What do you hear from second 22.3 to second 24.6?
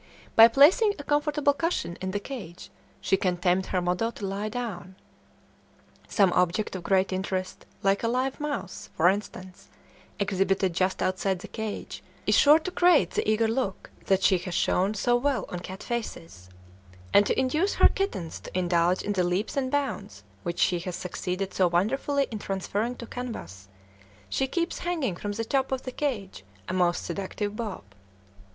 in transferring to canvas, she